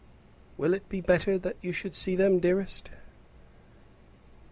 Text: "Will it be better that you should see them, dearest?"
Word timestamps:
"Will 0.57 0.73
it 0.73 0.89
be 0.89 0.99
better 0.99 1.37
that 1.37 1.57
you 1.61 1.71
should 1.71 1.93
see 1.93 2.15
them, 2.15 2.39
dearest?" 2.39 2.89